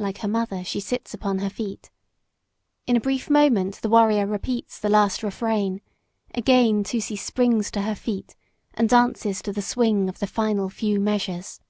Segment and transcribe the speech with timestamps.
[0.00, 1.90] Like her mother, she sits upon her feet.
[2.88, 5.80] In a brief moment the warrior repeats the last refrain.
[6.34, 8.34] Again Tusee springs to her feet
[8.74, 11.60] and dances to the swing of the few final measures.